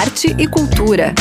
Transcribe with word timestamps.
arte 0.00 0.34
e 0.38 0.48
cultura. 0.48 1.14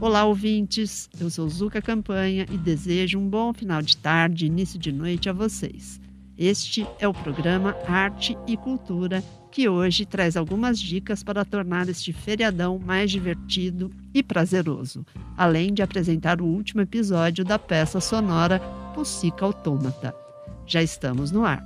Olá, 0.00 0.24
ouvintes! 0.24 1.10
Eu 1.20 1.28
sou 1.28 1.46
Zuca 1.46 1.82
Campanha 1.82 2.46
e 2.50 2.56
desejo 2.56 3.18
um 3.18 3.28
bom 3.28 3.52
final 3.52 3.82
de 3.82 3.98
tarde 3.98 4.46
e 4.46 4.48
início 4.48 4.78
de 4.78 4.90
noite 4.90 5.28
a 5.28 5.32
vocês. 5.34 6.00
Este 6.38 6.86
é 6.98 7.06
o 7.06 7.12
programa 7.12 7.76
Arte 7.86 8.34
e 8.46 8.56
Cultura, 8.56 9.22
que 9.52 9.68
hoje 9.68 10.06
traz 10.06 10.38
algumas 10.38 10.78
dicas 10.78 11.22
para 11.22 11.44
tornar 11.44 11.86
este 11.86 12.14
feriadão 12.14 12.78
mais 12.78 13.10
divertido 13.10 13.90
e 14.14 14.22
prazeroso, 14.22 15.04
além 15.36 15.74
de 15.74 15.82
apresentar 15.82 16.40
o 16.40 16.46
último 16.46 16.80
episódio 16.80 17.44
da 17.44 17.58
peça 17.58 18.00
sonora 18.00 18.58
Pussica 18.98 19.44
Autômata. 19.44 20.12
Já 20.66 20.82
estamos 20.82 21.30
no 21.30 21.44
ar. 21.44 21.64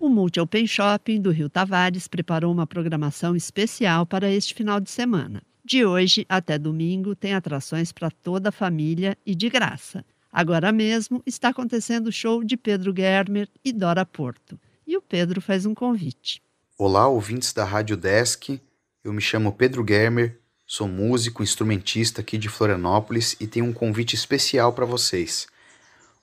O 0.00 0.08
Multi 0.08 0.40
Open 0.40 0.66
Shopping 0.66 1.20
do 1.20 1.30
Rio 1.30 1.48
Tavares 1.48 2.08
preparou 2.08 2.52
uma 2.52 2.66
programação 2.66 3.36
especial 3.36 4.04
para 4.04 4.28
este 4.28 4.54
final 4.54 4.80
de 4.80 4.90
semana. 4.90 5.40
De 5.64 5.84
hoje 5.84 6.26
até 6.28 6.58
domingo 6.58 7.14
tem 7.14 7.32
atrações 7.32 7.92
para 7.92 8.10
toda 8.10 8.48
a 8.48 8.52
família 8.52 9.16
e 9.24 9.36
de 9.36 9.48
graça. 9.48 10.04
Agora 10.32 10.72
mesmo 10.72 11.22
está 11.24 11.50
acontecendo 11.50 12.08
o 12.08 12.12
show 12.12 12.42
de 12.42 12.56
Pedro 12.56 12.92
Germer 12.92 13.48
e 13.64 13.72
Dora 13.72 14.04
Porto. 14.04 14.58
E 14.84 14.96
o 14.96 15.00
Pedro 15.00 15.40
faz 15.40 15.64
um 15.64 15.74
convite. 15.74 16.42
Olá, 16.76 17.06
ouvintes 17.06 17.52
da 17.52 17.64
Rádio 17.64 17.96
Desk. 17.96 18.60
Eu 19.04 19.12
me 19.12 19.20
chamo 19.20 19.52
Pedro 19.52 19.84
Germer, 19.88 20.41
sou 20.74 20.88
músico, 20.88 21.42
instrumentista 21.42 22.22
aqui 22.22 22.38
de 22.38 22.48
Florianópolis 22.48 23.36
e 23.38 23.46
tenho 23.46 23.66
um 23.66 23.74
convite 23.74 24.14
especial 24.14 24.72
para 24.72 24.86
vocês. 24.86 25.46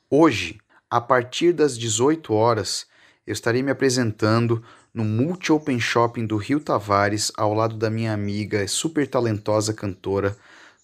Hoje, 0.10 0.58
a 0.90 1.00
partir 1.00 1.54
das 1.54 1.78
18 1.78 2.34
horas, 2.34 2.88
eu 3.28 3.32
estarei 3.32 3.62
me 3.62 3.70
apresentando 3.70 4.64
no 4.92 5.06
Multi 5.06 5.52
Open 5.52 5.80
Shopping 5.80 6.26
do 6.26 6.36
Rio 6.36 6.60
Tavares, 6.60 7.32
ao 7.38 7.54
lado 7.54 7.78
da 7.78 7.92
minha 7.92 8.12
amiga 8.12 8.64
e 8.64 8.68
super 8.68 9.08
talentosa 9.08 9.72
cantora 9.72 10.36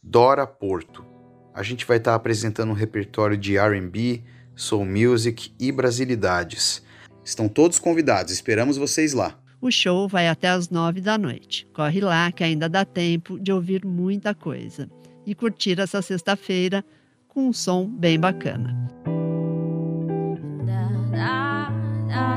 Dora 0.04 0.46
Porto. 0.46 1.04
A 1.52 1.64
gente 1.64 1.88
vai 1.88 1.98
estar 1.98 2.14
apresentando 2.14 2.70
um 2.70 2.76
repertório 2.76 3.36
de 3.36 3.58
RB, 3.58 4.24
soul 4.56 4.86
music 4.86 5.52
e 5.60 5.72
brasilidades. 5.72 6.84
Estão 7.24 7.50
todos 7.50 7.80
convidados, 7.80 8.32
esperamos 8.32 8.78
vocês 8.78 9.14
lá. 9.14 9.40
O 9.62 9.72
show 9.72 10.08
vai 10.08 10.28
até 10.28 10.50
às 10.50 10.70
nove 10.70 11.02
da 11.02 11.18
noite. 11.18 11.68
Corre 11.74 12.02
lá 12.02 12.32
que 12.32 12.44
ainda 12.44 12.70
dá 12.70 12.86
tempo 12.86 13.40
de 13.40 13.52
ouvir 13.52 13.86
muita 13.86 14.34
coisa 14.34 14.90
e 15.26 15.34
curtir 15.34 15.80
essa 15.80 16.02
sexta-feira 16.02 16.84
com 17.28 17.48
um 17.50 17.54
som 17.54 17.88
bem 17.88 18.20
bacana. 18.20 18.86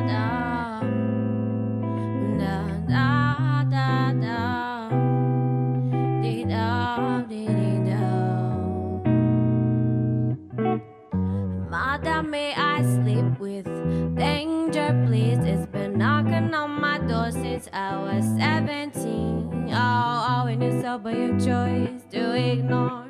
since 0.08 0.27
17. 18.38 19.72
Oh, 19.74 20.44
when 20.44 20.62
you 20.62 20.80
saw 20.80 20.96
by 20.96 21.10
your 21.10 21.36
choice 21.40 22.04
to 22.12 22.36
ignore. 22.36 23.08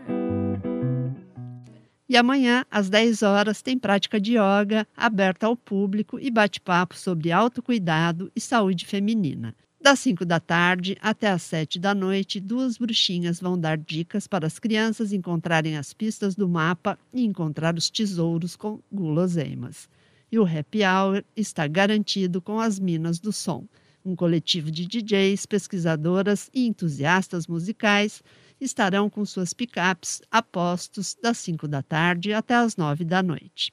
E 2.09 2.17
amanhã, 2.17 2.65
às 2.71 2.89
10 2.89 3.23
horas, 3.23 3.61
tem 3.61 3.79
prática 3.79 4.19
de 4.19 4.39
yoga 4.39 4.89
aberta 4.97 5.47
ao 5.47 5.55
público 5.55 6.19
e 6.19 6.31
bate-papo 6.31 6.97
sobre 6.97 7.31
autocuidado 7.31 8.33
e 8.35 8.41
saúde 8.41 8.87
feminina. 8.87 9.55
Das 9.79 9.99
5 10.01 10.25
da 10.25 10.41
tarde 10.41 10.97
até 11.03 11.29
as 11.29 11.43
7 11.43 11.79
da 11.79 11.95
noite, 11.95 12.41
duas 12.41 12.79
bruxinhas 12.79 13.39
vão 13.39 13.61
dar 13.61 13.77
dicas 13.77 14.27
para 14.27 14.47
as 14.47 14.59
crianças 14.59 15.13
encontrarem 15.13 15.77
as 15.77 15.93
pistas 15.93 16.35
do 16.35 16.49
mapa 16.49 16.99
e 17.13 17.23
encontrar 17.23 17.77
os 17.77 17.91
tesouros 17.91 18.57
com 18.57 18.81
guloseimas. 18.91 19.91
E 20.33 20.39
o 20.39 20.47
happy 20.47 20.81
hour 20.83 21.23
está 21.37 21.67
garantido 21.67 22.41
com 22.41 22.59
as 22.59 22.79
Minas 22.79 23.19
do 23.19 23.31
Som 23.31 23.67
um 24.05 24.15
coletivo 24.17 24.71
de 24.71 24.87
DJs, 24.87 25.47
pesquisadoras 25.47 26.51
e 26.53 26.67
entusiastas 26.67 27.47
musicais 27.47 28.23
estarão 28.61 29.09
com 29.09 29.25
suas 29.25 29.53
picapes 29.53 30.21
a 30.31 30.43
postos 30.43 31.17
das 31.23 31.39
5 31.39 31.69
da 31.69 31.83
tarde 31.83 32.33
até 32.33 32.55
as 32.55 32.77
9 32.77 33.05
da 33.05 33.23
noite. 33.23 33.73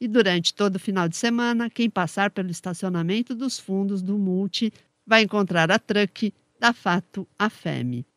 E 0.00 0.06
durante 0.06 0.54
todo 0.54 0.76
o 0.76 0.80
final 0.80 1.08
de 1.08 1.16
semana, 1.16 1.70
quem 1.70 1.88
passar 1.88 2.30
pelo 2.30 2.50
estacionamento 2.50 3.34
dos 3.34 3.58
fundos 3.58 4.02
do 4.02 4.18
Multi 4.18 4.72
vai 5.06 5.22
encontrar 5.22 5.70
a 5.70 5.78
truck 5.78 6.32
da 6.60 6.72
Fato 6.72 7.26
a 7.38 7.50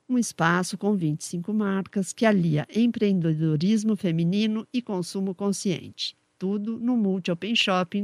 um 0.10 0.18
espaço 0.18 0.78
com 0.78 0.96
25 0.96 1.54
marcas 1.54 2.12
que 2.12 2.26
alia 2.26 2.68
empreendedorismo 2.76 3.96
feminino 3.96 4.68
e 4.74 4.82
consumo 4.82 5.36
consciente. 5.36 6.18
Tudo 6.40 6.80
no 6.80 6.98
Multi 6.98 7.32
Open 7.32 7.56
Shopping. 7.56 8.04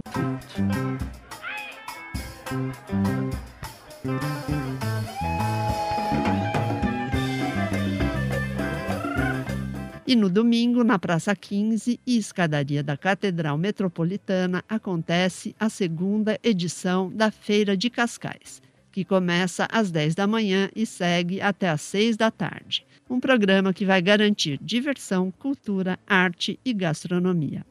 E 10.07 10.15
no 10.15 10.29
domingo, 10.29 10.83
na 10.83 10.99
Praça 10.99 11.35
15 11.35 11.99
e 12.05 12.17
escadaria 12.17 12.83
da 12.83 12.95
Catedral 12.95 13.57
Metropolitana, 13.57 14.63
acontece 14.69 15.55
a 15.59 15.67
segunda 15.67 16.39
edição 16.43 17.11
da 17.11 17.31
Feira 17.31 17.75
de 17.75 17.89
Cascais, 17.89 18.61
que 18.91 19.03
começa 19.03 19.67
às 19.71 19.89
10 19.89 20.13
da 20.13 20.27
manhã 20.27 20.69
e 20.75 20.85
segue 20.85 21.41
até 21.41 21.69
às 21.69 21.81
6 21.81 22.15
da 22.17 22.29
tarde. 22.29 22.85
Um 23.09 23.19
programa 23.19 23.73
que 23.73 23.85
vai 23.85 24.01
garantir 24.01 24.59
diversão, 24.61 25.31
cultura, 25.31 25.97
arte 26.05 26.59
e 26.63 26.71
gastronomia. 26.71 27.65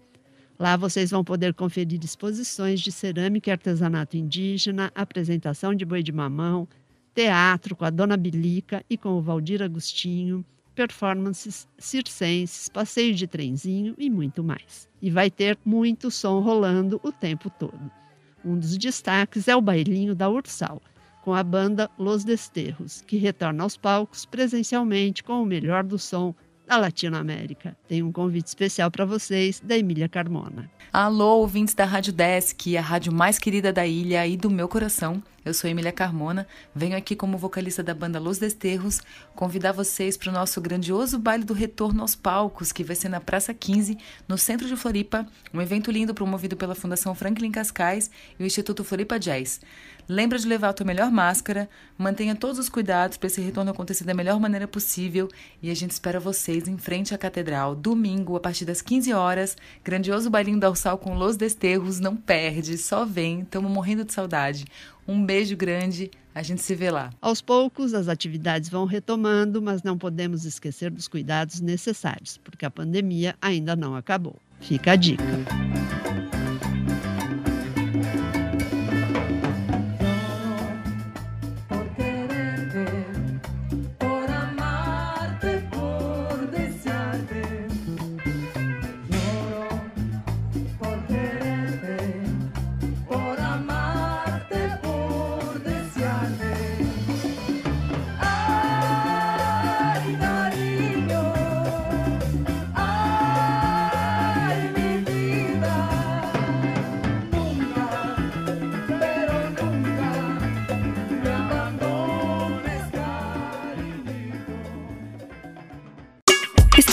Lá 0.58 0.76
vocês 0.76 1.10
vão 1.10 1.24
poder 1.24 1.52
conferir 1.52 2.02
exposições 2.04 2.80
de 2.80 2.92
cerâmica 2.92 3.50
e 3.50 3.52
artesanato 3.52 4.16
indígena, 4.16 4.92
apresentação 4.94 5.74
de 5.74 5.84
boi 5.84 6.02
de 6.02 6.12
mamão, 6.12 6.68
teatro 7.14 7.74
com 7.74 7.84
a 7.84 7.90
Dona 7.90 8.16
Bilica 8.16 8.84
e 8.88 8.96
com 8.96 9.10
o 9.10 9.20
Valdir 9.20 9.62
Agostinho, 9.62 10.44
performances 10.74 11.68
circenses, 11.78 12.68
passeio 12.68 13.14
de 13.14 13.26
trenzinho 13.26 13.94
e 13.98 14.08
muito 14.08 14.44
mais. 14.44 14.88
E 15.02 15.10
vai 15.10 15.30
ter 15.30 15.58
muito 15.64 16.10
som 16.10 16.40
rolando 16.40 17.00
o 17.02 17.10
tempo 17.10 17.50
todo. 17.50 17.90
Um 18.44 18.58
dos 18.58 18.76
destaques 18.76 19.48
é 19.48 19.56
o 19.56 19.60
bailinho 19.60 20.14
da 20.14 20.28
Ursal, 20.28 20.80
com 21.22 21.34
a 21.34 21.42
banda 21.42 21.90
Los 21.98 22.24
Desterros, 22.24 23.00
que 23.00 23.16
retorna 23.16 23.62
aos 23.62 23.76
palcos 23.76 24.26
presencialmente 24.26 25.24
com 25.24 25.42
o 25.42 25.46
melhor 25.46 25.82
do 25.82 25.98
som 25.98 26.34
da 26.66 26.76
Latinoamérica. 26.76 27.76
Tem 27.88 28.02
um 28.02 28.12
convite 28.12 28.46
especial 28.46 28.90
para 28.90 29.04
vocês 29.04 29.60
da 29.60 29.76
Emília 29.76 30.08
Carmona. 30.08 30.70
Alô, 30.92 31.38
ouvintes 31.38 31.74
da 31.74 31.84
Rádio 31.84 32.12
Desk, 32.12 32.76
a 32.76 32.80
rádio 32.80 33.12
mais 33.12 33.38
querida 33.38 33.72
da 33.72 33.86
ilha 33.86 34.26
e 34.26 34.36
do 34.36 34.50
meu 34.50 34.68
coração. 34.68 35.22
Eu 35.44 35.52
sou 35.52 35.68
Emília 35.68 35.92
Carmona, 35.92 36.46
venho 36.74 36.96
aqui 36.96 37.14
como 37.14 37.36
vocalista 37.36 37.82
da 37.82 37.92
banda 37.92 38.18
Los 38.18 38.38
Desterros 38.38 39.02
convidar 39.36 39.72
vocês 39.72 40.16
para 40.16 40.30
o 40.30 40.32
nosso 40.32 40.58
grandioso 40.58 41.18
baile 41.18 41.44
do 41.44 41.52
retorno 41.52 42.00
aos 42.00 42.14
palcos, 42.14 42.72
que 42.72 42.82
vai 42.82 42.96
ser 42.96 43.10
na 43.10 43.20
Praça 43.20 43.52
15, 43.52 43.98
no 44.26 44.38
centro 44.38 44.66
de 44.66 44.74
Floripa, 44.74 45.26
um 45.52 45.60
evento 45.60 45.90
lindo 45.90 46.14
promovido 46.14 46.56
pela 46.56 46.74
Fundação 46.74 47.14
Franklin 47.14 47.50
Cascais 47.50 48.10
e 48.40 48.42
o 48.42 48.46
Instituto 48.46 48.82
Floripa 48.82 49.18
Jazz. 49.18 49.60
Lembra 50.08 50.38
de 50.38 50.46
levar 50.46 50.70
a 50.70 50.72
tua 50.72 50.86
melhor 50.86 51.10
máscara, 51.10 51.68
mantenha 51.96 52.34
todos 52.34 52.58
os 52.58 52.68
cuidados 52.68 53.16
para 53.16 53.26
esse 53.26 53.40
retorno 53.40 53.70
acontecer 53.70 54.04
da 54.04 54.12
melhor 54.12 54.38
maneira 54.38 54.68
possível 54.68 55.28
e 55.62 55.70
a 55.70 55.74
gente 55.74 55.92
espera 55.92 56.20
vocês 56.20 56.68
em 56.68 56.76
frente 56.76 57.14
à 57.14 57.18
Catedral, 57.18 57.74
domingo, 57.74 58.36
a 58.36 58.40
partir 58.40 58.66
das 58.66 58.82
15 58.82 59.12
horas. 59.14 59.56
Grandioso 59.82 60.28
bailinho 60.28 60.60
da 60.60 60.68
Ursal 60.68 60.98
com 60.98 61.14
Los 61.14 61.36
Desterros, 61.36 62.00
não 62.00 62.16
perde, 62.16 62.76
só 62.76 63.04
vem, 63.06 63.40
estamos 63.40 63.70
morrendo 63.70 64.04
de 64.04 64.12
saudade. 64.12 64.66
Um 65.06 65.24
beijo 65.24 65.56
grande, 65.56 66.10
a 66.34 66.42
gente 66.42 66.62
se 66.62 66.74
vê 66.74 66.90
lá. 66.90 67.10
Aos 67.20 67.42
poucos, 67.42 67.92
as 67.92 68.08
atividades 68.08 68.68
vão 68.68 68.86
retomando, 68.86 69.60
mas 69.60 69.82
não 69.82 69.98
podemos 69.98 70.44
esquecer 70.44 70.90
dos 70.90 71.06
cuidados 71.06 71.60
necessários, 71.60 72.38
porque 72.42 72.64
a 72.64 72.70
pandemia 72.70 73.36
ainda 73.40 73.76
não 73.76 73.94
acabou. 73.94 74.36
Fica 74.60 74.92
a 74.92 74.96
dica. 74.96 75.24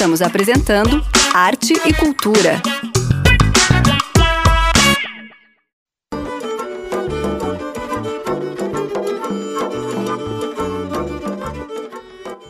Estamos 0.02 0.24
apresentando 0.24 1.06
Arte 1.32 1.74
e 1.74 1.94
Cultura. 1.94 2.60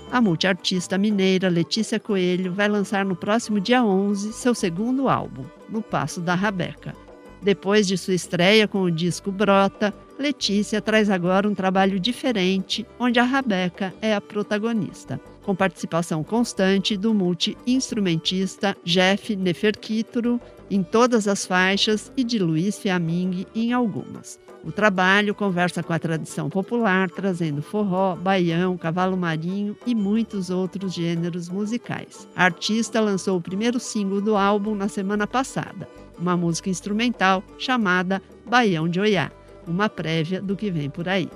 A 0.09 0.21
multiartista 0.21 0.97
mineira 0.97 1.49
Letícia 1.49 1.99
Coelho 1.99 2.53
vai 2.53 2.69
lançar 2.69 3.03
no 3.03 3.17
próximo 3.17 3.59
dia 3.59 3.83
11 3.83 4.31
seu 4.31 4.55
segundo 4.55 5.09
álbum, 5.09 5.43
No 5.67 5.81
Passo 5.81 6.21
da 6.21 6.33
Rabeca. 6.35 6.95
Depois 7.41 7.85
de 7.85 7.97
sua 7.97 8.13
estreia 8.13 8.65
com 8.65 8.83
o 8.83 8.89
disco 8.89 9.29
Brota, 9.29 9.93
Letícia 10.17 10.81
traz 10.81 11.09
agora 11.09 11.49
um 11.49 11.53
trabalho 11.53 11.99
diferente, 11.99 12.87
onde 12.97 13.19
a 13.19 13.25
Rabeca 13.25 13.93
é 14.01 14.15
a 14.15 14.21
protagonista, 14.21 15.19
com 15.43 15.55
participação 15.55 16.23
constante 16.23 16.95
do 16.95 17.13
multi-instrumentista 17.13 18.75
Jeff 18.83 19.35
Neferkituro 19.35 20.39
em 20.69 20.83
todas 20.83 21.27
as 21.27 21.45
faixas 21.45 22.11
e 22.15 22.23
de 22.23 22.39
Luiz 22.39 22.79
Fiaming 22.79 23.45
em 23.53 23.73
algumas. 23.73 24.39
O 24.63 24.71
trabalho 24.71 25.33
conversa 25.33 25.81
com 25.81 25.91
a 25.91 25.99
tradição 25.99 26.49
popular, 26.49 27.09
trazendo 27.09 27.61
forró, 27.61 28.15
baião, 28.15 28.77
cavalo 28.77 29.17
marinho 29.17 29.75
e 29.87 29.95
muitos 29.95 30.51
outros 30.51 30.93
gêneros 30.93 31.49
musicais. 31.49 32.27
A 32.35 32.45
artista 32.45 33.01
lançou 33.01 33.37
o 33.37 33.41
primeiro 33.41 33.79
single 33.79 34.21
do 34.21 34.37
álbum 34.37 34.75
na 34.75 34.87
semana 34.87 35.25
passada, 35.25 35.89
uma 36.17 36.37
música 36.37 36.69
instrumental 36.69 37.43
chamada 37.57 38.21
Baião 38.45 38.87
de 38.87 38.99
Oiá, 38.99 39.31
uma 39.67 39.89
prévia 39.89 40.39
do 40.39 40.55
que 40.55 40.69
vem 40.69 40.89
por 40.89 41.09
aí. 41.09 41.27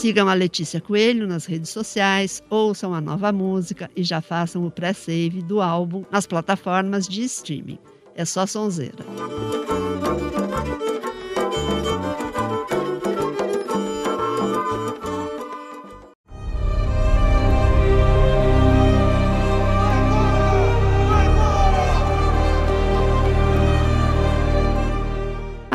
Sigam 0.00 0.30
a 0.30 0.32
Letícia 0.32 0.80
Coelho 0.80 1.26
nas 1.26 1.44
redes 1.44 1.68
sociais, 1.68 2.42
ouçam 2.48 2.94
a 2.94 3.02
nova 3.02 3.30
música 3.30 3.90
e 3.94 4.02
já 4.02 4.22
façam 4.22 4.64
o 4.64 4.70
pré-save 4.70 5.42
do 5.42 5.60
álbum 5.60 6.06
nas 6.10 6.26
plataformas 6.26 7.06
de 7.06 7.22
streaming. 7.24 7.78
É 8.14 8.24
só 8.24 8.46
sonzeira. 8.46 9.04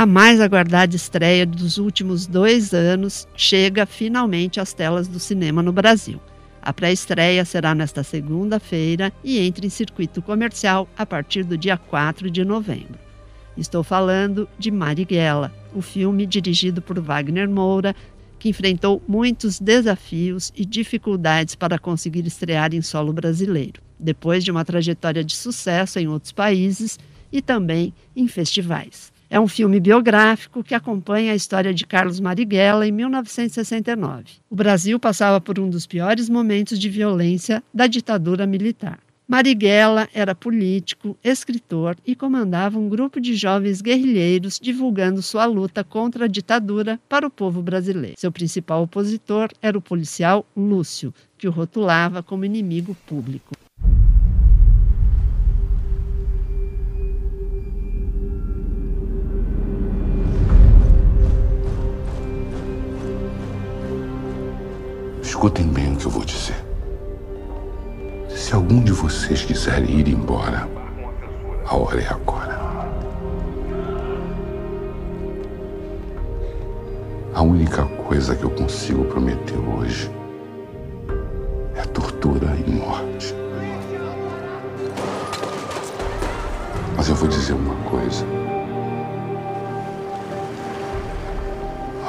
A 0.05 0.07
mais 0.07 0.39
aguardada 0.39 0.95
estreia 0.95 1.47
dos 1.47 1.79
últimos 1.79 2.27
dois 2.27 2.75
anos 2.75 3.27
chega 3.35 3.87
finalmente 3.87 4.59
às 4.59 4.71
telas 4.71 5.07
do 5.07 5.19
cinema 5.19 5.63
no 5.63 5.71
Brasil. 5.71 6.21
A 6.61 6.71
pré-estreia 6.71 7.43
será 7.43 7.73
nesta 7.73 8.03
segunda-feira 8.03 9.11
e 9.23 9.39
entra 9.39 9.65
em 9.65 9.69
circuito 9.69 10.21
comercial 10.21 10.87
a 10.95 11.07
partir 11.07 11.43
do 11.43 11.57
dia 11.57 11.75
4 11.75 12.29
de 12.29 12.45
novembro. 12.45 12.99
Estou 13.57 13.83
falando 13.83 14.47
de 14.59 14.69
Marighella, 14.69 15.51
o 15.73 15.81
filme 15.81 16.27
dirigido 16.27 16.83
por 16.83 16.99
Wagner 16.99 17.49
Moura, 17.49 17.95
que 18.37 18.49
enfrentou 18.49 19.01
muitos 19.07 19.59
desafios 19.59 20.53
e 20.55 20.63
dificuldades 20.67 21.55
para 21.55 21.79
conseguir 21.79 22.27
estrear 22.27 22.75
em 22.75 22.81
solo 22.83 23.11
brasileiro, 23.11 23.81
depois 23.99 24.43
de 24.43 24.51
uma 24.51 24.63
trajetória 24.63 25.23
de 25.23 25.35
sucesso 25.35 25.97
em 25.97 26.07
outros 26.07 26.31
países 26.31 26.99
e 27.31 27.41
também 27.41 27.91
em 28.15 28.27
festivais. 28.27 29.14
É 29.29 29.39
um 29.39 29.47
filme 29.47 29.79
biográfico 29.79 30.63
que 30.63 30.75
acompanha 30.75 31.31
a 31.31 31.35
história 31.35 31.73
de 31.73 31.85
Carlos 31.85 32.19
Marighella 32.19 32.87
em 32.87 32.91
1969. 32.91 34.25
O 34.49 34.55
Brasil 34.55 34.99
passava 34.99 35.41
por 35.41 35.59
um 35.59 35.69
dos 35.69 35.87
piores 35.87 36.29
momentos 36.29 36.77
de 36.77 36.89
violência 36.89 37.63
da 37.73 37.87
ditadura 37.87 38.45
militar. 38.45 38.99
Marighella 39.27 40.07
era 40.13 40.35
político, 40.35 41.17
escritor 41.23 41.97
e 42.05 42.15
comandava 42.15 42.77
um 42.77 42.87
grupo 42.87 43.19
de 43.19 43.33
jovens 43.33 43.81
guerrilheiros 43.81 44.59
divulgando 44.59 45.19
sua 45.23 45.45
luta 45.45 45.83
contra 45.83 46.25
a 46.25 46.27
ditadura 46.27 46.99
para 47.09 47.25
o 47.25 47.31
povo 47.31 47.63
brasileiro. 47.63 48.19
Seu 48.19 48.31
principal 48.31 48.83
opositor 48.83 49.49
era 49.63 49.75
o 49.75 49.81
policial 49.81 50.45
Lúcio, 50.55 51.11
que 51.39 51.47
o 51.47 51.51
rotulava 51.51 52.21
como 52.21 52.45
inimigo 52.45 52.95
público. 53.07 53.54
Escutem 65.45 65.67
bem 65.67 65.93
o 65.93 65.95
que 65.95 66.07
eu 66.07 66.09
vou 66.09 66.25
dizer. 66.25 66.55
Se 68.27 68.55
algum 68.55 68.83
de 68.83 68.91
vocês 68.91 69.43
quiser 69.43 69.87
ir 69.87 70.07
embora, 70.07 70.67
a 71.67 71.75
hora 71.77 72.01
é 72.01 72.07
agora. 72.07 72.59
A 77.35 77.43
única 77.43 77.85
coisa 77.85 78.35
que 78.35 78.43
eu 78.43 78.49
consigo 78.49 79.05
prometer 79.05 79.55
hoje 79.59 80.09
é 81.75 81.83
tortura 81.83 82.47
e 82.65 82.71
morte. 82.71 83.35
Mas 86.97 87.07
eu 87.07 87.13
vou 87.13 87.29
dizer 87.29 87.53
uma 87.53 87.75
coisa. 87.87 88.25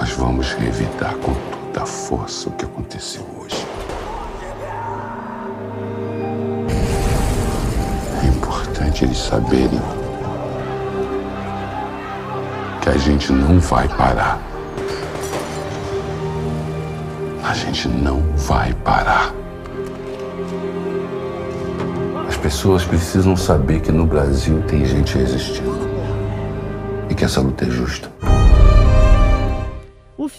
Nós 0.00 0.10
vamos 0.12 0.54
revidar 0.54 1.14
com 1.16 1.34
tudo 1.34 1.55
da 1.76 1.84
força 1.84 2.48
o 2.48 2.52
que 2.52 2.64
aconteceu 2.64 3.22
hoje. 3.38 3.66
É 8.24 8.26
importante 8.28 9.04
eles 9.04 9.18
saberem 9.18 9.78
que 12.80 12.88
a 12.88 12.96
gente 12.96 13.30
não 13.30 13.60
vai 13.60 13.86
parar. 13.88 14.40
A 17.44 17.52
gente 17.52 17.88
não 17.88 18.22
vai 18.36 18.72
parar. 18.72 19.34
As 22.26 22.38
pessoas 22.38 22.84
precisam 22.84 23.36
saber 23.36 23.80
que 23.80 23.92
no 23.92 24.06
Brasil 24.06 24.62
tem 24.66 24.82
gente 24.86 25.18
resistindo 25.18 25.86
e 27.10 27.14
que 27.14 27.26
essa 27.26 27.42
luta 27.42 27.66
é 27.66 27.70
justa 27.70 28.15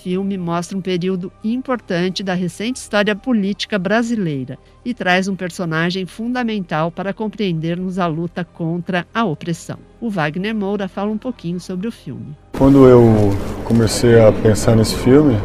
filme 0.07 0.37
mostra 0.37 0.77
um 0.77 0.79
período 0.79 1.29
importante 1.43 2.23
da 2.23 2.33
recente 2.33 2.77
história 2.77 3.13
política 3.13 3.77
brasileira 3.77 4.57
e 4.85 4.93
traz 4.93 5.27
um 5.27 5.35
personagem 5.35 6.05
fundamental 6.05 6.89
para 6.89 7.11
compreendermos 7.11 7.99
a 7.99 8.07
luta 8.07 8.45
contra 8.45 9.05
a 9.13 9.25
opressão. 9.25 9.75
O 9.99 10.09
Wagner 10.09 10.55
Moura 10.55 10.87
fala 10.87 11.11
um 11.11 11.17
pouquinho 11.17 11.59
sobre 11.59 11.89
o 11.89 11.91
filme. 11.91 12.37
Quando 12.57 12.87
eu 12.87 13.37
comecei 13.65 14.17
a 14.17 14.31
pensar 14.31 14.77
nesse 14.77 14.95
filme, 14.95 15.37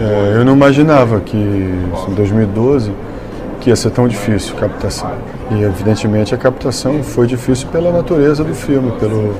é, 0.00 0.38
eu 0.38 0.44
não 0.44 0.56
imaginava 0.56 1.20
que 1.20 1.36
em 1.36 2.14
2012 2.16 2.92
que 3.60 3.70
ia 3.70 3.76
ser 3.76 3.90
tão 3.90 4.08
difícil 4.08 4.56
a 4.56 4.60
captação. 4.62 5.12
E 5.52 5.62
evidentemente 5.62 6.34
a 6.34 6.38
captação 6.38 7.00
foi 7.04 7.28
difícil 7.28 7.68
pela 7.68 7.92
natureza 7.92 8.42
do 8.42 8.56
filme, 8.56 8.90
pelo 8.98 9.36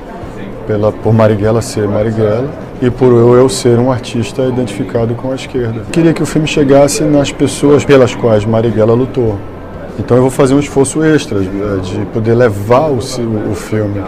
pela, 0.65 0.91
por 0.91 1.13
Marighella 1.13 1.61
ser 1.61 1.87
Marighella 1.87 2.49
e 2.81 2.89
por 2.89 3.11
eu, 3.11 3.47
ser 3.47 3.77
um 3.77 3.91
artista 3.91 4.43
identificado 4.43 5.13
com 5.13 5.31
a 5.31 5.35
esquerda. 5.35 5.83
Queria 5.91 6.13
que 6.13 6.23
o 6.23 6.25
filme 6.25 6.47
chegasse 6.47 7.03
nas 7.03 7.31
pessoas 7.31 7.85
pelas 7.85 8.15
quais 8.15 8.43
Marighella 8.43 8.93
lutou. 8.93 9.37
Então 9.99 10.17
eu 10.17 10.23
vou 10.23 10.31
fazer 10.31 10.55
um 10.55 10.59
esforço 10.59 11.03
extra 11.03 11.39
de, 11.39 11.81
de 11.81 12.05
poder 12.07 12.33
levar 12.33 12.89
o, 12.89 12.97
o 12.97 13.55
filme 13.55 14.01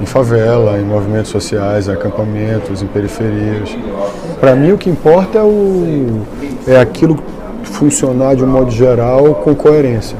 em 0.00 0.06
favela, 0.06 0.78
em 0.78 0.84
movimentos 0.84 1.30
sociais, 1.30 1.88
em 1.88 1.92
acampamentos, 1.92 2.80
em 2.80 2.86
periferias. 2.86 3.76
Para 4.40 4.54
mim 4.54 4.72
o 4.72 4.78
que 4.78 4.88
importa 4.88 5.38
é, 5.38 5.42
o, 5.42 6.20
é 6.66 6.76
aquilo 6.78 7.18
funcionar 7.64 8.36
de 8.36 8.44
um 8.44 8.46
modo 8.46 8.70
geral 8.70 9.34
com 9.36 9.54
coerência. 9.54 10.16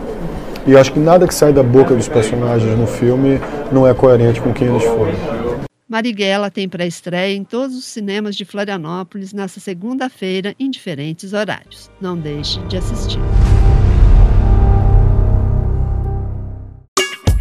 E 0.67 0.77
acho 0.77 0.93
que 0.93 0.99
nada 0.99 1.27
que 1.27 1.35
sai 1.35 1.53
da 1.53 1.63
boca 1.63 1.95
dos 1.95 2.09
personagens 2.09 2.77
no 2.79 2.87
filme 2.87 3.41
não 3.71 3.87
é 3.87 3.95
coerente 3.95 4.41
com 4.41 4.53
quem 4.53 4.69
eles 4.69 4.85
foram. 4.85 5.52
Marighella 5.93 6.51
tem 6.51 6.67
pré-estreia 6.71 7.37
em 7.37 7.45
todos 7.45 7.77
os 7.77 7.85
cinemas 7.85 8.35
de 8.35 8.47
Florianópolis 8.47 9.35
nesta 9.35 9.61
segunda-feira, 9.61 10.55
em 10.59 10.71
diferentes 10.71 11.35
horários. 11.35 11.91
Não 12.01 12.17
deixe 12.19 12.59
de 12.63 12.79
assistir. 12.79 13.21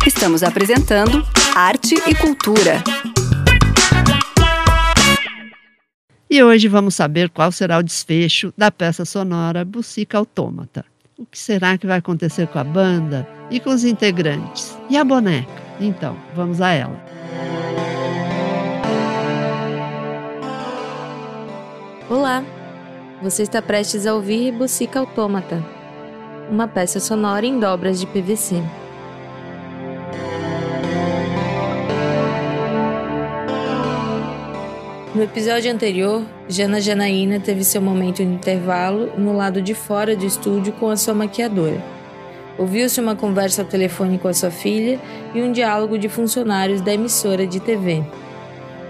Estamos 0.06 0.44
apresentando 0.44 1.26
Arte 1.56 1.96
e 2.06 2.14
Cultura. 2.14 2.84
E 6.30 6.44
hoje 6.44 6.68
vamos 6.68 6.94
saber 6.94 7.30
qual 7.30 7.54
será 7.54 7.78
o 7.78 7.84
desfecho 7.84 8.54
da 8.58 8.70
peça 8.70 9.06
sonora 9.06 9.64
Bucica 9.64 10.18
Autômata. 10.18 10.84
O 11.18 11.26
que 11.26 11.40
será 11.40 11.78
que 11.78 11.88
vai 11.88 12.00
acontecer 12.00 12.48
com 12.48 12.60
a 12.60 12.66
banda 12.66 13.26
e 13.50 13.62
com 13.62 13.70
os 13.70 13.86
integrantes? 13.86 14.78
E 14.90 14.98
a 14.98 15.06
boneca? 15.06 15.50
Então, 15.80 16.18
vamos 16.36 16.60
a 16.60 16.72
ela. 16.72 17.12
Olá! 22.12 22.44
Você 23.22 23.42
está 23.44 23.62
prestes 23.62 24.06
a 24.06 24.14
ouvir 24.14 24.52
Bucica 24.52 25.00
Autômata, 25.00 25.64
uma 26.50 26.68
peça 26.68 27.00
sonora 27.00 27.46
em 27.46 27.58
dobras 27.58 28.02
de 28.02 28.06
PVC. 28.06 28.62
No 35.16 35.24
episódio 35.24 35.72
anterior, 35.72 36.22
Jana 36.50 36.82
Janaína 36.82 37.40
teve 37.40 37.64
seu 37.64 37.82
momento 37.82 38.18
de 38.18 38.24
intervalo 38.24 39.18
no 39.18 39.32
lado 39.32 39.62
de 39.62 39.74
fora 39.74 40.14
do 40.14 40.26
estúdio 40.26 40.74
com 40.74 40.90
a 40.90 40.98
sua 40.98 41.14
maquiadora. 41.14 41.82
Ouviu-se 42.58 43.00
uma 43.00 43.16
conversa 43.16 43.62
ao 43.62 43.68
telefone 43.70 44.20
com 44.20 44.28
a 44.28 44.34
sua 44.34 44.52
filha 44.52 45.00
e 45.34 45.42
um 45.42 45.54
diálogo 45.54 45.98
de 45.98 46.10
funcionários 46.10 46.82
da 46.82 46.94
emissora 46.94 47.48
de 47.48 47.62
TV. 47.62 48.04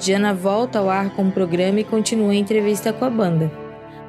Jana 0.01 0.33
volta 0.33 0.79
ao 0.79 0.89
ar 0.89 1.11
com 1.11 1.27
o 1.27 1.31
programa 1.31 1.79
e 1.79 1.83
continua 1.83 2.31
a 2.31 2.35
entrevista 2.35 2.91
com 2.91 3.05
a 3.05 3.09
banda. 3.09 3.51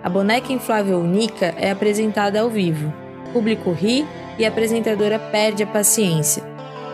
A 0.03 0.09
boneca 0.09 0.51
inflável 0.51 0.99
Unica 0.99 1.55
é 1.59 1.71
apresentada 1.71 2.41
ao 2.41 2.49
vivo. 2.49 2.91
O 3.29 3.33
público 3.35 3.71
ri 3.73 4.07
e 4.39 4.47
a 4.47 4.49
apresentadora 4.49 5.19
perde 5.19 5.63
a 5.63 5.67
paciência. 5.67 6.43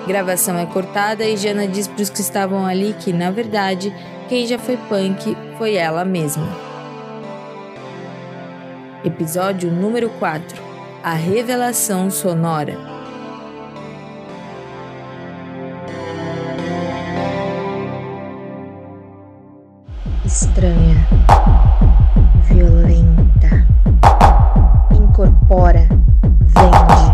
Gravação 0.04 0.58
é 0.58 0.66
cortada 0.66 1.24
e 1.24 1.36
Jana 1.36 1.68
diz 1.68 1.86
para 1.86 2.02
os 2.02 2.10
que 2.10 2.20
estavam 2.20 2.66
ali 2.66 2.92
que, 2.98 3.12
na 3.12 3.30
verdade, 3.30 3.94
quem 4.28 4.44
já 4.48 4.58
foi 4.58 4.76
punk 4.88 5.36
foi 5.56 5.76
ela 5.76 6.04
mesma. 6.04 6.48
Episódio 9.04 9.70
número 9.70 10.10
4 10.18 10.60
A 11.04 11.12
Revelação 11.12 12.10
Sonora. 12.10 12.97
Estranha, 20.38 20.94
violenta, 22.48 23.66
incorpora, 24.94 25.88
vende. 26.54 27.08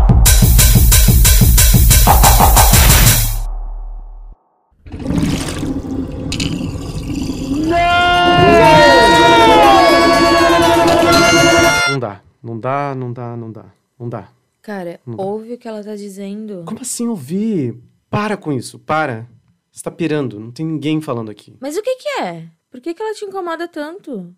Não 11.89 11.99
dá, 11.99 12.21
não 12.43 12.59
dá, 12.59 12.95
não 12.95 13.13
dá, 13.13 13.37
não 13.37 13.51
dá, 13.51 13.65
não 13.99 14.09
dá. 14.09 14.27
Cara, 14.61 14.99
Não 15.05 15.15
dá. 15.15 15.23
ouve 15.23 15.53
o 15.53 15.57
que 15.57 15.67
ela 15.67 15.83
tá 15.83 15.95
dizendo. 15.95 16.63
Como 16.65 16.81
assim 16.81 17.07
ouvir? 17.07 17.77
Para 18.09 18.35
com 18.35 18.51
isso, 18.51 18.79
para. 18.79 19.27
Você 19.71 19.83
tá 19.83 19.91
pirando, 19.91 20.39
não 20.39 20.51
tem 20.51 20.65
ninguém 20.65 20.99
falando 21.01 21.29
aqui. 21.29 21.55
Mas 21.59 21.77
o 21.77 21.81
que 21.83 21.95
que 21.97 22.09
é? 22.21 22.47
Por 22.75 22.81
que 22.81 22.93
que 22.93 23.01
ela 23.01 23.13
te 23.13 23.23
incomoda 23.23 23.69
tanto? 23.69 24.35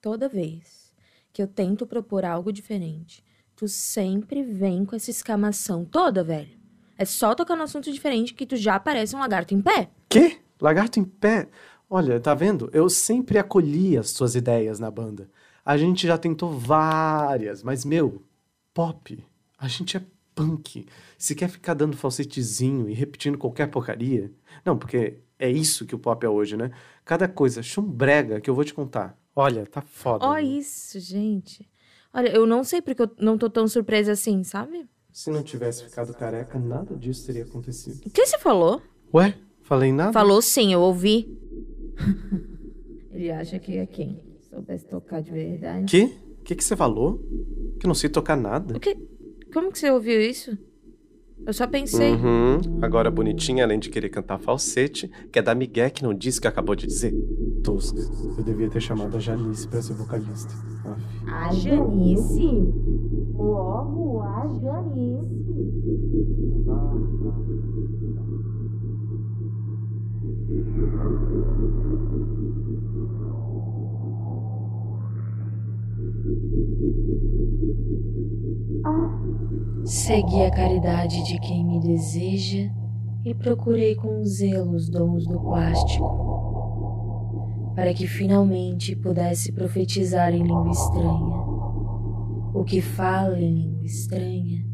Toda 0.00 0.26
vez 0.26 0.90
que 1.34 1.42
eu 1.42 1.46
tento 1.46 1.86
propor 1.86 2.24
algo 2.24 2.50
diferente, 2.50 3.22
tu 3.54 3.68
sempre 3.68 4.42
vem 4.42 4.86
com 4.86 4.96
essa 4.96 5.10
escamação 5.10 5.84
toda, 5.84 6.24
velho. 6.24 6.58
É 6.96 7.04
só 7.04 7.34
tocar 7.34 7.54
no 7.54 7.64
assunto 7.64 7.92
diferente 7.92 8.32
que 8.32 8.46
tu 8.46 8.56
já 8.56 8.80
parece 8.80 9.14
um 9.14 9.18
lagarto 9.18 9.52
em 9.52 9.60
pé. 9.60 9.90
Quê? 10.08 10.38
Lagarto 10.58 10.98
em 10.98 11.04
pé? 11.04 11.50
Olha, 11.90 12.18
tá 12.18 12.32
vendo? 12.32 12.70
Eu 12.72 12.88
sempre 12.88 13.38
acolhi 13.38 13.98
as 13.98 14.08
suas 14.08 14.34
ideias 14.34 14.78
na 14.78 14.90
banda. 14.90 15.28
A 15.62 15.76
gente 15.76 16.06
já 16.06 16.16
tentou 16.16 16.58
várias, 16.58 17.62
mas 17.62 17.84
meu, 17.84 18.24
pop. 18.72 19.22
A 19.58 19.68
gente 19.68 19.98
é 19.98 20.02
punk. 20.34 20.86
Se 21.18 21.34
quer 21.34 21.50
ficar 21.50 21.74
dando 21.74 21.98
falsetezinho 21.98 22.88
e 22.88 22.94
repetindo 22.94 23.36
qualquer 23.36 23.68
porcaria. 23.68 24.32
Não, 24.64 24.78
porque 24.78 25.18
é 25.42 25.50
isso 25.50 25.84
que 25.84 25.94
o 25.94 25.98
pop 25.98 26.24
é 26.24 26.28
hoje, 26.28 26.56
né? 26.56 26.70
Cada 27.04 27.26
coisa 27.26 27.64
chumbrega 27.64 28.40
que 28.40 28.48
eu 28.48 28.54
vou 28.54 28.64
te 28.64 28.72
contar. 28.72 29.18
Olha, 29.34 29.66
tá 29.66 29.80
foda. 29.80 30.24
Ó 30.24 30.34
né? 30.34 30.42
isso, 30.42 31.00
gente. 31.00 31.68
Olha, 32.14 32.28
eu 32.28 32.46
não 32.46 32.62
sei 32.62 32.80
porque 32.80 33.02
eu 33.02 33.10
não 33.18 33.36
tô 33.36 33.50
tão 33.50 33.66
surpresa 33.66 34.12
assim, 34.12 34.44
sabe? 34.44 34.88
Se 35.10 35.30
não 35.30 35.42
tivesse 35.42 35.82
ficado 35.82 36.14
careca, 36.14 36.60
nada 36.60 36.96
disso 36.96 37.26
teria 37.26 37.42
acontecido. 37.42 38.06
O 38.06 38.10
que 38.10 38.24
você 38.24 38.38
falou? 38.38 38.80
Ué? 39.12 39.36
Falei 39.62 39.92
nada? 39.92 40.12
Falou 40.12 40.40
sim, 40.40 40.72
eu 40.72 40.80
ouvi. 40.80 41.36
Ele 43.10 43.30
acha 43.32 43.58
que 43.58 43.78
é 43.78 43.86
quem? 43.86 44.22
Soubesse 44.48 44.86
tocar 44.86 45.22
de 45.22 45.32
verdade. 45.32 45.86
Quê? 45.86 46.14
O 46.38 46.44
que, 46.44 46.54
que 46.54 46.62
você 46.62 46.76
falou? 46.76 47.18
Que 47.80 47.86
eu 47.86 47.88
não 47.88 47.94
sei 47.96 48.08
tocar 48.08 48.36
nada. 48.36 48.76
O 48.76 48.80
que? 48.80 48.94
Como 49.52 49.72
que 49.72 49.78
você 49.78 49.90
ouviu 49.90 50.20
isso? 50.20 50.56
Eu 51.44 51.52
só 51.52 51.66
pensei. 51.66 52.12
Uhum. 52.12 52.60
Agora, 52.80 53.10
bonitinha, 53.10 53.64
além 53.64 53.78
de 53.78 53.90
querer 53.90 54.08
cantar 54.08 54.38
falsete, 54.38 55.10
quer 55.30 55.42
dar 55.42 55.54
migué 55.54 55.90
que 55.90 56.02
não 56.02 56.14
disse 56.14 56.38
o 56.38 56.42
que 56.42 56.48
acabou 56.48 56.76
de 56.76 56.86
dizer. 56.86 57.12
Tosca. 57.64 58.00
Eu 58.38 58.44
devia 58.44 58.68
ter 58.70 58.80
chamado 58.80 59.16
a 59.16 59.20
Janice 59.20 59.66
pra 59.66 59.82
ser 59.82 59.94
vocalista. 59.94 60.52
Aff. 60.84 61.02
A 61.26 61.52
Janice? 61.52 62.72
Logo, 63.34 64.20
a 64.20 64.46
Janice. 64.60 65.52
Segui 79.84 80.42
a 80.42 80.50
caridade 80.50 81.24
de 81.24 81.38
quem 81.40 81.64
me 81.64 81.80
deseja 81.80 82.70
e 83.24 83.34
procurei 83.34 83.94
com 83.94 84.24
zelo 84.24 84.74
os 84.74 84.88
dons 84.88 85.26
do 85.26 85.40
plástico, 85.40 86.06
para 87.74 87.92
que 87.92 88.06
finalmente 88.06 88.94
pudesse 88.94 89.52
profetizar 89.52 90.32
em 90.34 90.42
língua 90.42 90.70
estranha. 90.70 91.42
O 92.54 92.64
que 92.64 92.80
fala 92.80 93.38
em 93.38 93.54
língua 93.54 93.84
estranha 93.84 94.64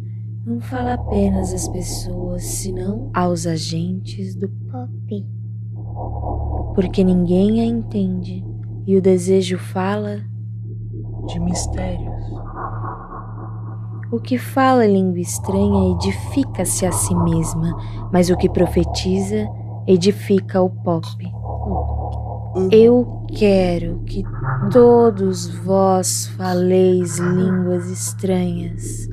não 0.44 0.60
fala 0.60 0.94
apenas 0.94 1.52
às 1.52 1.68
pessoas, 1.68 2.42
senão 2.44 3.10
aos 3.14 3.46
agentes 3.46 4.34
do 4.34 4.48
pop. 4.48 5.26
Porque 6.74 7.02
ninguém 7.02 7.60
a 7.60 7.64
entende 7.64 8.44
e 8.86 8.96
o 8.96 9.02
desejo 9.02 9.58
fala 9.58 10.27
de 11.28 11.40
mistérios. 11.40 12.14
O 14.10 14.18
que 14.18 14.38
fala 14.38 14.86
língua 14.86 15.20
estranha 15.20 15.92
edifica-se 15.92 16.86
a 16.86 16.92
si 16.92 17.14
mesma, 17.14 17.76
mas 18.10 18.30
o 18.30 18.36
que 18.36 18.48
profetiza 18.48 19.46
edifica 19.86 20.62
o 20.62 20.70
pop. 20.70 21.06
Eu 22.72 23.26
quero 23.28 24.00
que 24.06 24.24
todos 24.72 25.46
vós 25.58 26.26
faleis 26.38 27.18
línguas 27.18 27.90
estranhas, 27.90 29.06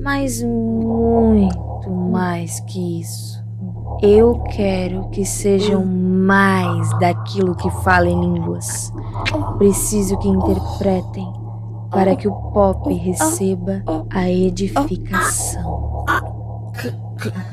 mas 0.00 0.40
muito 0.42 1.90
mais 1.90 2.60
que 2.60 3.00
isso. 3.00 3.44
Eu 4.00 4.38
quero 4.44 5.08
que 5.10 5.24
sejam 5.24 5.84
mais 5.84 6.96
daquilo 7.00 7.56
que 7.56 7.68
falem 7.82 8.20
línguas. 8.20 8.92
Preciso 9.58 10.16
que 10.18 10.28
interpretem 10.28 11.37
para 11.90 12.14
que 12.16 12.28
o 12.28 12.32
pop 12.32 12.92
receba 12.94 13.82
a 14.10 14.28
edificação. 14.28 16.04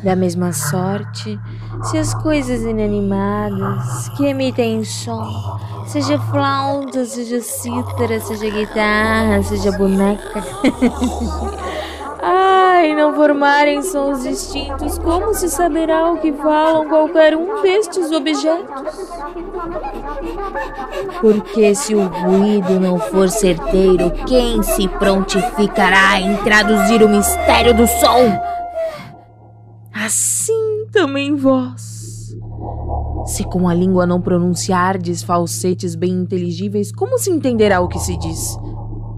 Da 0.03 0.15
mesma 0.15 0.53
sorte, 0.53 1.39
se 1.85 1.97
as 1.97 2.13
coisas 2.13 2.61
inanimadas 2.61 4.09
que 4.09 4.25
emitem 4.27 4.83
som, 4.83 5.59
seja 5.87 6.19
flauta, 6.19 7.03
seja 7.05 7.41
cítara, 7.41 8.19
seja 8.19 8.47
guitarra, 8.49 9.41
seja 9.41 9.71
boneca, 9.71 10.43
ai, 12.85 12.95
não 12.95 13.15
formarem 13.15 13.81
sons 13.81 14.23
distintos, 14.23 14.99
como 14.99 15.33
se 15.33 15.49
saberá 15.49 16.11
o 16.11 16.17
que 16.19 16.31
falam 16.31 16.87
qualquer 16.87 17.35
um 17.35 17.61
destes 17.61 18.11
objetos? 18.11 18.95
Porque 21.19 21.73
se 21.73 21.95
o 21.95 22.07
ruído 22.07 22.79
não 22.79 22.99
for 22.99 23.29
certeiro, 23.29 24.11
quem 24.27 24.61
se 24.61 24.87
prontificará 24.87 26.19
em 26.19 26.37
traduzir 26.37 27.01
o 27.01 27.09
mistério 27.09 27.73
do 27.73 27.87
som? 27.87 28.39
Assim 29.91 30.85
também 30.91 31.35
vós. 31.35 32.35
Se 33.25 33.43
com 33.45 33.67
a 33.67 33.73
língua 33.73 34.05
não 34.05 34.21
pronunciardes 34.21 35.23
falsetes 35.23 35.95
bem 35.95 36.11
inteligíveis, 36.11 36.91
como 36.91 37.17
se 37.17 37.31
entenderá 37.31 37.81
o 37.81 37.87
que 37.87 37.97
se 37.97 38.15
diz? 38.17 38.55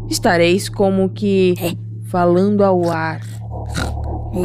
Estareis 0.10 0.70
como 0.70 1.10
que 1.10 1.56
falando 2.08 2.64
ao 2.64 2.90
ar. 2.90 3.37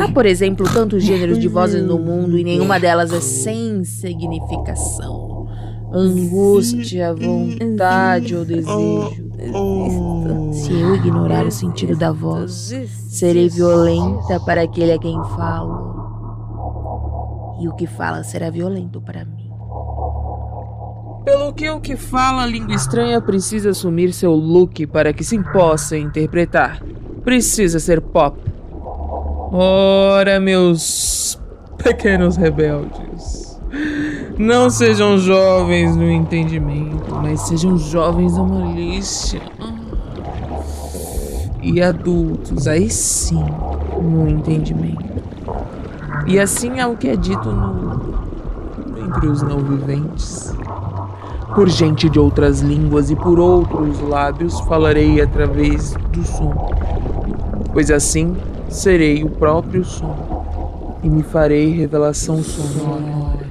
Há, 0.01 0.09
por 0.13 0.27
exemplo, 0.27 0.67
tantos 0.73 1.03
gêneros 1.03 1.39
de 1.39 1.49
vozes 1.49 1.83
no 1.83 1.99
mundo 1.99 2.39
e 2.39 2.45
nenhuma 2.45 2.79
delas 2.79 3.13
é 3.13 3.21
sem 3.21 3.85
significação. 3.85 5.47
Angústia, 5.93 7.15
vontade 7.15 8.35
ou 8.35 8.45
desejo. 8.45 9.33
Se 10.53 10.73
eu 10.73 10.95
ignorar 10.95 11.47
o 11.47 11.51
sentido 11.51 11.97
da 11.97 12.13
voz, 12.13 12.73
serei 13.09 13.49
violenta 13.49 14.41
para 14.41 14.63
aquele 14.63 14.93
a 14.93 14.99
quem 14.99 15.15
falo. 15.37 15.93
E 17.61 17.69
o 17.69 17.75
que 17.75 17.87
fala 17.87 18.25
será 18.25 18.51
violento 18.51 19.01
para 19.01 19.25
mim. 19.25 19.51
Pelo 21.25 21.53
que 21.53 21.71
o 21.71 21.81
que 21.81 21.97
fala 21.97 22.43
a 22.43 22.47
língua 22.47 22.75
estranha 22.75 23.21
precisa 23.21 23.71
assumir 23.71 24.13
seu 24.13 24.33
look 24.33 24.87
para 24.89 25.13
que 25.13 25.23
se 25.23 25.41
possa 25.53 25.97
interpretar. 25.97 26.83
Precisa 27.23 27.79
ser 27.79 28.01
pop. 28.01 28.52
Ora, 29.55 30.41
meus 30.41 31.39
pequenos 31.77 32.37
rebeldes. 32.37 33.61
Não 34.39 34.71
sejam 34.71 35.19
jovens 35.19 35.95
no 35.95 36.11
entendimento, 36.11 37.15
mas 37.17 37.43
sejam 37.43 37.77
jovens 37.77 38.35
da 38.35 38.43
malícia. 38.43 39.43
E 41.63 41.83
adultos, 41.83 42.67
aí 42.67 42.89
sim, 42.89 43.45
no 44.01 44.27
entendimento. 44.27 45.23
E 46.27 46.41
assim 46.41 46.81
é 46.81 46.87
o 46.87 46.97
que 46.97 47.09
é 47.09 47.17
dito 47.17 47.51
no 47.51 48.23
entre 49.05 49.27
os 49.29 49.43
não 49.43 49.59
viventes. 49.59 50.57
Por 51.55 51.69
gente 51.69 52.09
de 52.09 52.19
outras 52.19 52.63
línguas 52.63 53.11
e 53.11 53.17
por 53.17 53.39
outros 53.39 54.01
lábios 54.01 54.59
falarei 54.61 55.21
através 55.21 55.95
do 56.11 56.25
som, 56.25 56.55
pois 57.71 57.91
assim 57.91 58.35
serei 58.73 59.23
o 59.23 59.29
próprio 59.29 59.85
som 59.85 60.97
e 61.03 61.09
me 61.09 61.23
farei 61.23 61.73
revelação 61.73 62.43
sonora. 62.43 63.47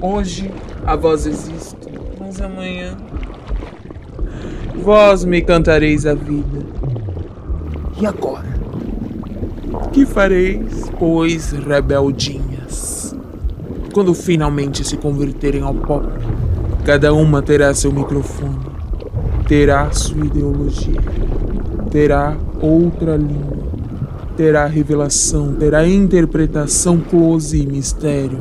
Hoje 0.00 0.50
a 0.84 0.96
voz 0.96 1.26
existe, 1.26 1.76
mas 2.18 2.40
amanhã 2.40 2.96
vós 4.82 5.24
me 5.24 5.40
cantareis 5.42 6.06
a 6.06 6.14
vida. 6.14 6.66
E 8.00 8.06
agora? 8.06 8.48
Que 9.92 10.04
fareis, 10.04 10.90
pois, 10.98 11.52
rebeldinhas? 11.52 13.14
Quando 13.92 14.12
finalmente 14.12 14.84
se 14.84 14.96
converterem 14.96 15.62
ao 15.62 15.74
pop, 15.74 16.06
cada 16.84 17.12
uma 17.12 17.42
terá 17.42 17.72
seu 17.74 17.92
microfone, 17.92 18.58
terá 19.46 19.90
sua 19.92 20.26
ideologia, 20.26 21.00
terá 21.90 22.36
outra 22.60 23.16
língua, 23.16 23.68
terá 24.36 24.66
revelação, 24.66 25.54
terá 25.54 25.86
interpretação, 25.86 26.98
close 26.98 27.60
e 27.60 27.66
mistério. 27.66 28.38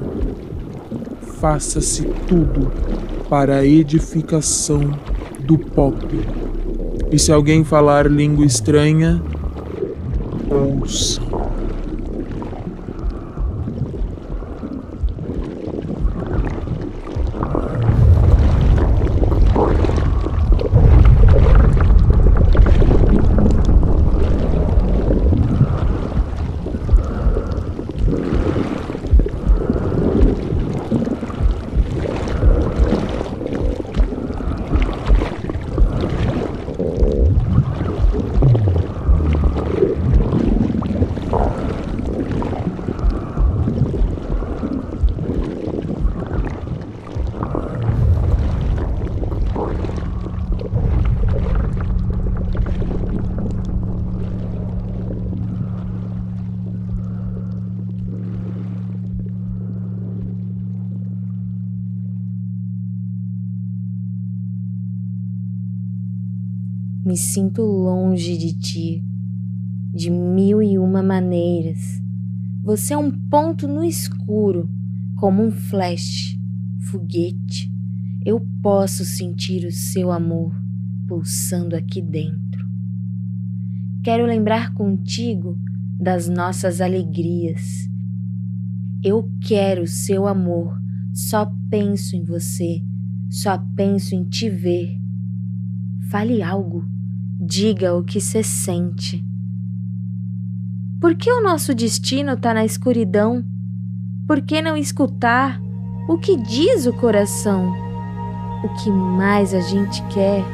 Faça-se 1.39 2.03
tudo 2.27 2.71
para 3.29 3.57
a 3.57 3.65
edificação 3.65 4.81
do 5.39 5.57
pop. 5.57 5.97
E 7.11 7.19
se 7.19 7.31
alguém 7.31 7.63
falar 7.63 8.09
língua 8.09 8.45
estranha, 8.45 9.21
ouçam. 10.49 11.26
Me 67.03 67.15
sinto 67.15 67.61
longe 67.61 68.37
de 68.37 68.53
ti, 68.53 69.03
de 69.93 70.09
mil 70.09 70.61
e 70.61 70.77
uma 70.77 71.01
maneiras. 71.01 72.01
Você 72.61 72.93
é 72.93 72.97
um 72.97 73.11
ponto 73.11 73.67
no 73.67 73.83
escuro, 73.83 74.69
como 75.15 75.43
um 75.43 75.51
flash, 75.51 76.37
foguete. 76.79 77.71
Eu 78.25 78.45
posso 78.61 79.05
sentir 79.05 79.65
o 79.65 79.71
seu 79.71 80.11
amor 80.11 80.53
pulsando 81.07 81.75
aqui 81.75 82.01
dentro. 82.01 82.67
Quero 84.03 84.25
lembrar 84.25 84.73
contigo 84.73 85.57
das 85.99 86.27
nossas 86.27 86.81
alegrias. 86.81 87.89
Eu 89.03 89.31
quero 89.41 89.87
seu 89.87 90.27
amor, 90.27 90.77
só 91.13 91.51
penso 91.69 92.15
em 92.15 92.23
você, 92.23 92.83
só 93.29 93.57
penso 93.75 94.13
em 94.13 94.23
te 94.23 94.49
ver. 94.49 94.96
Fale 96.09 96.41
algo. 96.41 96.85
Diga 97.37 97.93
o 97.93 98.01
que 98.01 98.21
você 98.21 98.41
sente. 98.41 99.23
Por 101.01 101.15
que 101.15 101.29
o 101.29 101.43
nosso 101.43 101.75
destino 101.75 102.33
está 102.33 102.53
na 102.53 102.63
escuridão? 102.63 103.43
Por 104.25 104.41
que 104.41 104.61
não 104.61 104.77
escutar 104.77 105.59
o 106.07 106.17
que 106.17 106.37
diz 106.37 106.85
o 106.85 106.93
coração? 106.93 107.73
O 108.63 108.69
que 108.81 108.89
mais 108.89 109.53
a 109.53 109.59
gente 109.59 110.01
quer 110.03 110.45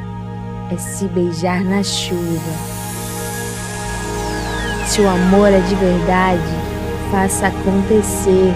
é 0.72 0.78
se 0.78 1.08
beijar 1.08 1.64
na 1.64 1.84
chuva. 1.84 2.52
Se 4.88 5.02
o 5.02 5.08
amor 5.08 5.50
é 5.50 5.60
de 5.60 5.76
verdade, 5.76 6.42
faça 7.12 7.48
acontecer. 7.48 8.54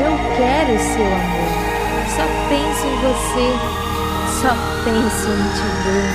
Eu 0.00 0.36
quero 0.36 0.78
seu 0.80 1.06
amor, 1.06 1.47
você. 3.02 3.46
Só 4.40 4.52
penso 4.84 5.28
em 5.30 5.48
te 5.54 5.66
ver. 5.84 6.08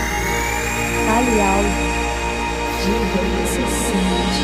Fale 1.06 1.42
algo. 1.42 1.76
Diga 2.84 3.00
o 3.00 3.20
que 3.20 3.34
você 3.42 3.64
sente. 3.68 4.44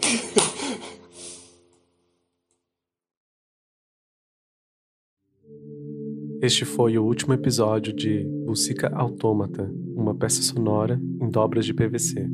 Este 6.42 6.64
foi 6.64 6.98
o 6.98 7.04
último 7.04 7.32
episódio 7.32 7.92
de 7.92 8.26
Bucica 8.44 8.90
Autômata, 8.92 9.72
uma 9.94 10.12
peça 10.12 10.42
sonora 10.42 11.00
em 11.20 11.30
dobras 11.30 11.64
de 11.64 11.72
PVC. 11.72 12.28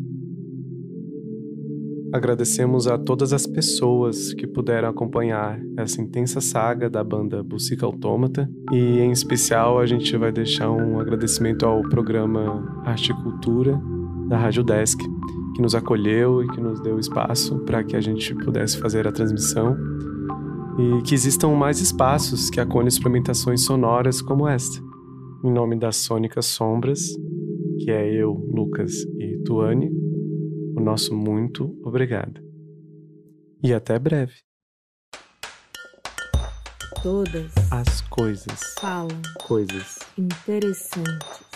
Agradecemos 2.11 2.87
a 2.87 2.97
todas 2.97 3.35
as 3.35 3.47
pessoas 3.47 4.33
que 4.33 4.47
puderam 4.47 4.89
acompanhar 4.89 5.61
essa 5.77 6.01
intensa 6.01 6.41
saga 6.41 6.89
da 6.89 7.05
banda 7.05 7.43
Bucica 7.43 7.85
Autômata 7.85 8.51
e, 8.73 8.99
em 8.99 9.11
especial, 9.11 9.79
a 9.79 9.85
gente 9.85 10.17
vai 10.17 10.33
deixar 10.33 10.71
um 10.71 10.99
agradecimento 10.99 11.67
ao 11.67 11.83
programa 11.83 12.83
Arte 12.87 13.13
e 13.13 13.23
Cultura 13.23 13.79
da 14.27 14.39
Rádio 14.39 14.65
Desk, 14.65 14.99
que 15.59 15.63
nos 15.63 15.75
acolheu 15.75 16.41
e 16.45 16.47
que 16.47 16.61
nos 16.61 16.81
deu 16.81 17.01
espaço 17.01 17.59
para 17.65 17.83
que 17.83 17.97
a 17.97 18.01
gente 18.01 18.33
pudesse 18.33 18.79
fazer 18.79 19.09
a 19.09 19.13
transmissão 19.13 19.77
e 20.79 21.03
que 21.03 21.17
existam 21.17 21.49
mais 21.49 21.81
espaços 21.81 22.49
que 22.49 22.61
acolham 22.61 22.87
experimentações 22.87 23.65
sonoras 23.65 24.23
como 24.23 24.47
esta. 24.47 24.81
Em 25.43 25.51
nome 25.51 25.77
das 25.77 25.97
Sônicas 25.97 26.47
Sombras, 26.47 27.01
que 27.81 27.91
é 27.91 28.09
eu, 28.09 28.35
Lucas 28.55 29.03
e 29.19 29.43
Tuane, 29.45 29.91
o 30.77 30.81
nosso 30.81 31.13
muito 31.13 31.77
obrigado. 31.83 32.41
E 33.61 33.75
até 33.75 33.99
breve. 33.99 34.35
Todas 37.03 37.53
As 37.73 38.01
coisas. 38.03 38.61
falam 38.79 39.09
Coisas. 39.45 39.99
interessantes. 40.17 41.49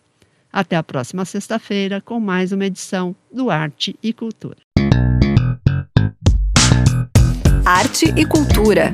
Até 0.52 0.76
a 0.76 0.84
próxima 0.84 1.26
sexta-feira 1.26 2.02
com 2.02 2.20
mais 2.20 2.52
uma 2.52 2.66
edição 2.66 3.16
do 3.32 3.50
Arte 3.50 3.96
e 4.02 4.14
Cultura. 4.14 4.58
Arte 7.66 8.14
e 8.16 8.26
Cultura. 8.26 8.94